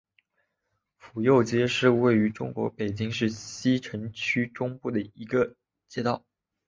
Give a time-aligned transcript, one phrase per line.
[0.97, 5.43] 府右街是位于中国北京市西城区中部的一条
[6.03, 6.25] 道路。